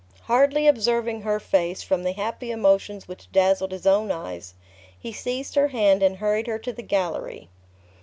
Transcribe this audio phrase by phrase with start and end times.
[0.23, 4.55] Hardly observing her face, from the happy emotions which dazzled his own eyes,
[4.99, 7.49] he seized her hand, and hurried her to the gallery.